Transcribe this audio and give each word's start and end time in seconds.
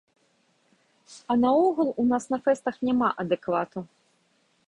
А 1.33 1.35
наогул, 1.41 1.91
у 2.03 2.07
нас 2.13 2.23
на 2.35 2.39
фэстах 2.47 2.75
няма 2.89 3.09
адэквату. 3.25 3.79